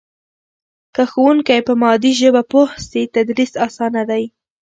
[0.95, 4.23] که ښوونکی په مادي ژبه پوه سي تدریس اسانه دی.